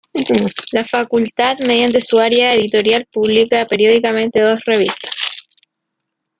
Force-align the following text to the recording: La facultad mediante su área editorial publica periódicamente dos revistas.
La 0.71 0.83
facultad 0.83 1.59
mediante 1.59 2.01
su 2.01 2.17
área 2.17 2.55
editorial 2.55 3.05
publica 3.05 3.65
periódicamente 3.67 4.41
dos 4.41 4.59
revistas. 4.65 5.45